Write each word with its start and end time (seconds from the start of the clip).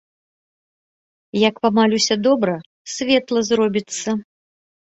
Як 1.47 1.55
памалюся 1.65 2.15
добра, 2.29 2.57
светла 2.97 3.47
зробіцца. 3.51 4.09